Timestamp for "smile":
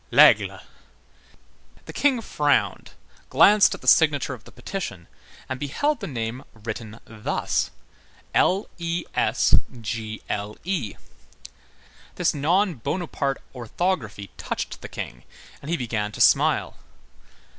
16.19-16.77